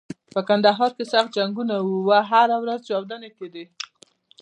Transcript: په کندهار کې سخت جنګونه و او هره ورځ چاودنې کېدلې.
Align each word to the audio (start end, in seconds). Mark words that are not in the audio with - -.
په 0.33 0.41
کندهار 0.47 0.91
کې 0.97 1.03
سخت 1.13 1.29
جنګونه 1.37 1.75
و 1.79 1.87
او 1.89 2.19
هره 2.29 2.57
ورځ 2.63 2.79
چاودنې 2.89 3.29
کېدلې. 3.37 3.65